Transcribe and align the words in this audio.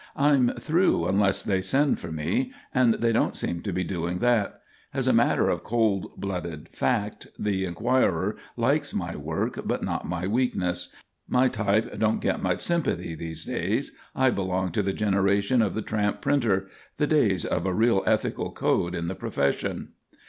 I'm 0.15 0.55
through 0.55 1.05
unless 1.05 1.43
they 1.43 1.61
send 1.61 1.99
for 1.99 2.11
me, 2.11 2.51
and 2.73 2.95
they 2.95 3.13
don't 3.13 3.37
seem 3.37 3.61
to 3.61 3.71
be 3.71 3.83
doing 3.83 4.17
that. 4.17 4.59
As 4.95 5.05
a 5.05 5.13
matter 5.13 5.47
of 5.47 5.63
cold 5.63 6.13
blooded 6.17 6.69
fact, 6.69 7.27
the 7.37 7.65
Enquirer 7.65 8.35
likes 8.57 8.95
my 8.95 9.15
work 9.15 9.59
but 9.63 9.83
not 9.83 10.09
my 10.09 10.25
weakness. 10.25 10.89
My 11.27 11.49
type 11.49 11.99
don't 11.99 12.19
get 12.19 12.41
much 12.41 12.61
sympathy 12.63 13.13
these 13.13 13.45
times. 13.45 13.91
I 14.15 14.31
belong 14.31 14.71
to 14.71 14.81
the 14.81 14.91
generation 14.91 15.61
of 15.61 15.75
the 15.75 15.83
tramp 15.83 16.19
printer; 16.19 16.67
the 16.97 17.05
days 17.05 17.45
of 17.45 17.67
a 17.67 17.71
real 17.71 18.01
ethical 18.07 18.51
code 18.51 18.95
in 18.95 19.07
the 19.07 19.13
profession. 19.13 19.89